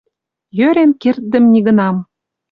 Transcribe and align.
Йӧрен 0.57 0.91
керддӹм 1.01 1.45
нигынам 1.53 1.95